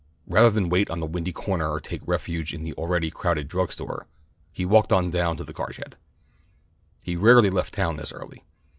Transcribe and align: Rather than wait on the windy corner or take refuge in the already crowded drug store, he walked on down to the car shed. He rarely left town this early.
Rather 0.25 0.49
than 0.49 0.67
wait 0.67 0.89
on 0.89 0.99
the 0.99 1.05
windy 1.05 1.31
corner 1.31 1.69
or 1.69 1.79
take 1.79 2.01
refuge 2.07 2.55
in 2.55 2.63
the 2.63 2.73
already 2.73 3.11
crowded 3.11 3.47
drug 3.47 3.71
store, 3.71 4.07
he 4.51 4.65
walked 4.65 4.91
on 4.91 5.11
down 5.11 5.37
to 5.37 5.43
the 5.43 5.53
car 5.53 5.71
shed. 5.71 5.95
He 7.03 7.15
rarely 7.15 7.51
left 7.51 7.75
town 7.75 7.97
this 7.97 8.11
early. 8.11 8.43